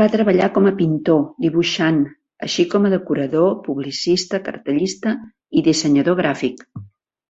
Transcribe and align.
Va 0.00 0.06
treballar 0.10 0.44
com 0.58 0.66
a 0.70 0.72
pintor, 0.82 1.24
dibuixant, 1.46 1.98
així 2.48 2.66
com 2.74 2.86
a 2.86 2.92
decorador, 2.92 3.48
publicista, 3.64 4.40
cartellista 4.50 5.16
i 5.58 5.64
dissenyador 5.70 6.18
gràfic. 6.22 6.64